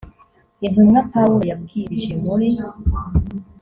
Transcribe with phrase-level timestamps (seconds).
[0.65, 2.47] intumwa pawulo yabwirije muri